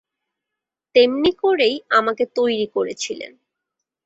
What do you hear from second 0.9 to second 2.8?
তেমনি করেই আমাকে তৈরি